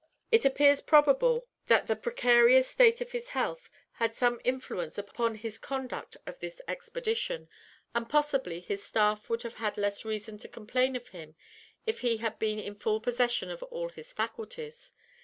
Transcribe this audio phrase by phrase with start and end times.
[0.31, 5.59] It appears probable that the precarious state of his health had some influence upon his
[5.59, 7.47] conduct of this expedition,
[7.93, 11.35] and possibly his staff would have had less reason to complain of him
[11.87, 14.91] had he been in full possession of all his faculties.